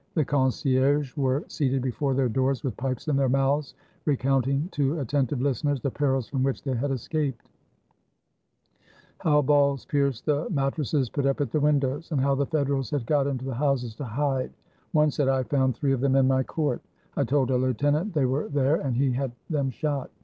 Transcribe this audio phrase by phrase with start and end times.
[0.15, 4.99] The con cierges were seated before their doors with pipes in their mouths, recounting to
[4.99, 7.45] attentive listeners the perils from which they had escaped;
[9.19, 12.89] how balls pierced the mat tresses put up at the windows, and how the Federals
[12.89, 14.51] had got into the houses to hide.
[14.91, 16.81] One said, "I found three of them in my court;
[17.15, 20.09] I told a lieutenant they were there, and he had them shot.